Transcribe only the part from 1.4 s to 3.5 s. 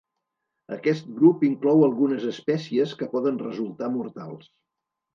inclou algunes espècies que poden